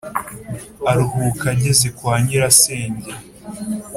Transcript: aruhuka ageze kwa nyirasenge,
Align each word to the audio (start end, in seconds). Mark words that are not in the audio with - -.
aruhuka 0.89 1.45
ageze 1.55 1.87
kwa 1.97 2.13
nyirasenge, 2.23 3.11